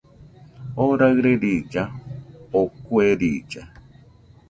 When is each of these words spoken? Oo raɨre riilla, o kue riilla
Oo 0.81 0.93
raɨre 0.99 1.31
riilla, 1.41 1.83
o 2.57 2.61
kue 2.83 3.05
riilla 3.19 3.61